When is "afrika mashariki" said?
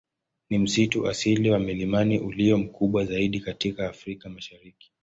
3.89-4.91